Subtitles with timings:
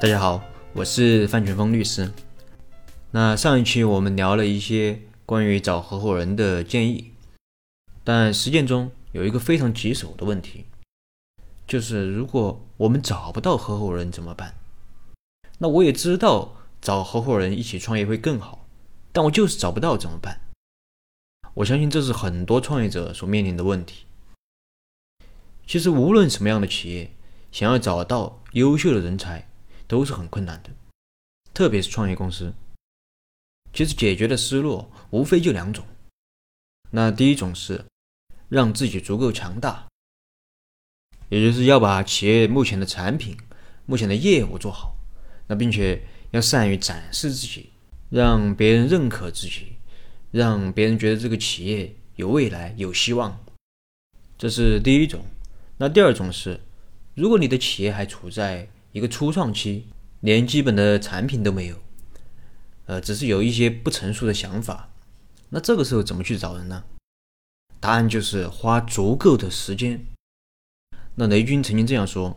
[0.00, 0.40] 大家好，
[0.74, 2.12] 我是范全峰律师。
[3.10, 7.10] 那上一期我们聊了一些关于找合伙人的建议，
[8.04, 10.66] 但实践中有一个非常棘手的问题，
[11.66, 14.54] 就是如果我们找不到合伙人怎么办？
[15.58, 18.68] 那我也知道找合伙人一起创业会更好，
[19.10, 20.40] 但我就是找不到怎么办？
[21.54, 24.04] 我相信这是很多创业者所面临的问题。
[25.66, 27.10] 其实无论什么样的企业，
[27.50, 29.48] 想要找到优秀的人才。
[29.88, 30.70] 都是很困难的，
[31.52, 32.54] 特别是创业公司。
[33.72, 35.84] 其实解决的思路无非就两种。
[36.90, 37.84] 那第一种是
[38.48, 39.88] 让自己足够强大，
[41.28, 43.36] 也就是要把企业目前的产品、
[43.86, 44.96] 目前的业务做好，
[45.48, 47.72] 那并且要善于展示自己，
[48.10, 49.76] 让别人认可自己，
[50.30, 53.44] 让别人觉得这个企业有未来、有希望。
[54.38, 55.24] 这是第一种。
[55.76, 56.60] 那第二种是，
[57.14, 58.68] 如果你的企业还处在
[58.98, 59.86] 一个初创期，
[60.20, 61.76] 连基本的产品都没有，
[62.86, 64.90] 呃，只是有一些不成熟的想法。
[65.50, 66.82] 那这个时候怎么去找人呢？
[67.78, 70.04] 答案就是花足够的时间。
[71.14, 72.36] 那雷军曾经这样说：“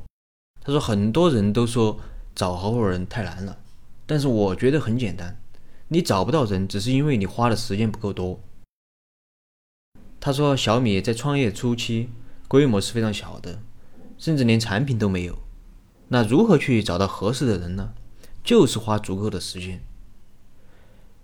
[0.63, 1.99] 他说很多人都说
[2.35, 3.57] 找合伙人太难了，
[4.05, 5.41] 但是我觉得很简单。
[5.87, 8.39] 你找不到人，只是因为你花的时间不够多。”
[10.21, 12.09] 他说小米在创业初期
[12.47, 13.59] 规模是非常小的，
[14.19, 15.39] 甚至连产品都没有。
[16.13, 17.93] 那如何去找到合适的人呢？
[18.43, 19.81] 就是花足够的时间。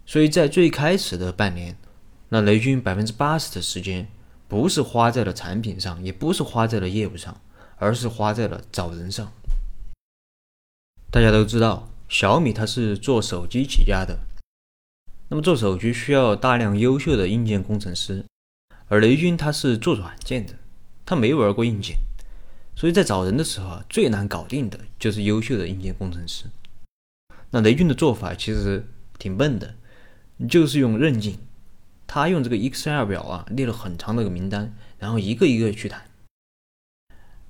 [0.05, 1.77] 所以在最开始的半年，
[2.29, 4.07] 那雷军百分之八十的时间
[4.47, 7.41] 不是花在了产品上，也不是花在了业务上，
[7.75, 9.29] 而是花在了找人上。
[11.11, 14.19] 大家都知道，小米它是做手机起家的，
[15.27, 18.23] 那么做手机需要大量优秀的硬件工程师，
[18.87, 20.53] 而雷军他是做软件的，
[21.05, 21.97] 他没玩过硬件。
[22.77, 26.45] 所以在找人的时候啊，最难搞定的就是优秀的硬件工程师。
[27.49, 28.85] 那雷军的做法其实
[29.17, 29.73] 挺笨的，
[30.47, 31.39] 就是用韧劲，
[32.05, 36.05] 他用这个 Excel 表啊列了很长的一个名单，然后一个一个去谈。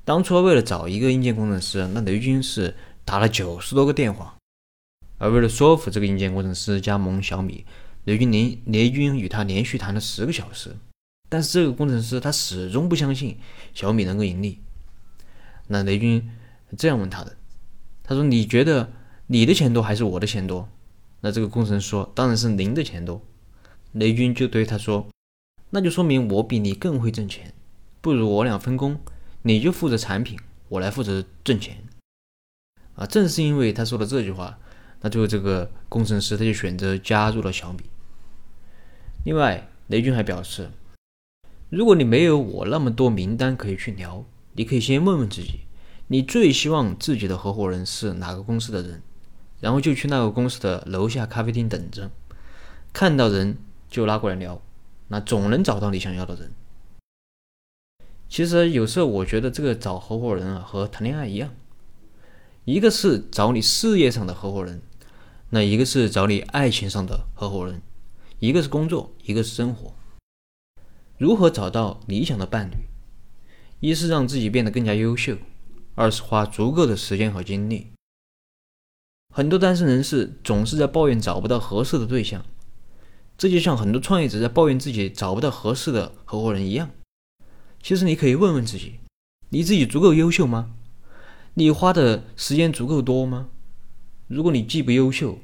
[0.05, 2.73] 当初为了找一个硬件工程师，那雷军是
[3.03, 4.37] 打了九十多个电话，
[5.17, 7.65] 而为了说服这个硬件工程师加盟小米，
[8.05, 10.73] 雷军连雷军与他连续谈了十个小时。
[11.27, 13.37] 但是这个工程师他始终不相信
[13.73, 14.59] 小米能够盈利。
[15.67, 16.29] 那雷军
[16.77, 17.35] 这样问他的，
[18.03, 18.89] 他说：“你觉得
[19.27, 20.67] 你的钱多还是我的钱多？”
[21.21, 23.21] 那这个工程师说：“当然是您的钱多。”
[23.93, 25.07] 雷军就对他说
[25.71, 27.53] ：“那就说明我比你更会挣钱，
[28.01, 28.99] 不如我俩分工，
[29.41, 30.39] 你就负责产品，
[30.69, 31.77] 我来负责挣钱。”
[32.95, 34.57] 啊，正是因为他说了这句话，
[35.01, 37.79] 那最后这个工程师他就选择加入了小米。
[39.25, 40.71] 另外，雷军还表示
[41.69, 44.23] ：“如果你没有我那么多名单可以去聊。”
[44.57, 45.59] 你可以先问问自己，
[46.07, 49.03] 你最希望自己的合伙人是哪个公司的人，
[49.59, 52.09] 然后就去那个公司的楼下咖啡厅等着，
[52.91, 54.59] 看到人就拉过来聊，
[55.09, 56.51] 那总能找到你想要的人。
[58.27, 61.53] 其实有时候我觉得这个找合伙人啊和谈恋爱一样，
[62.65, 64.81] 一个是找你事业上的合伙人，
[65.51, 67.79] 那一个是找你爱情上的合伙人，
[68.39, 69.93] 一个是工作，一个是生活。
[71.19, 72.75] 如何找到理想的伴侣？
[73.79, 75.37] 一是让自己变得更加优秀，
[75.93, 77.91] 二是花足够的时间和精力。
[79.31, 82.43] 很多单身人士总是在抱怨找不到合适的对象，
[83.37, 86.89] 这就像很多创业者在抱怨自己找不到合适的合伙人一样。
[87.83, 88.95] 其实你可以问问自己：
[89.49, 90.73] 你自己足够优秀吗？
[91.53, 93.49] 你花的时间足够多吗？
[94.27, 95.39] 如果你既不优秀，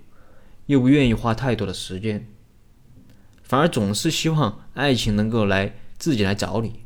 [0.65, 2.27] 又不愿意花太多的时间，
[3.43, 6.79] 反而总是希望爱情能够来自己来找你。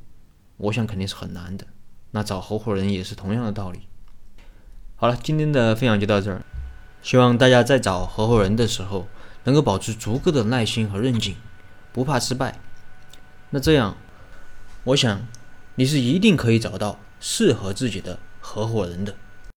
[0.57, 1.65] 我想肯定是很难的，
[2.11, 3.81] 那找合伙人也是同样的道理。
[4.95, 6.41] 好了，今天的分享就到这儿，
[7.01, 9.07] 希望大家在找合伙人的时候
[9.43, 11.35] 能够保持足够的耐心和韧劲，
[11.93, 12.59] 不怕失败。
[13.51, 13.95] 那这样，
[14.83, 15.27] 我想
[15.75, 19.15] 你是一定可以找到适合自己的合伙人的。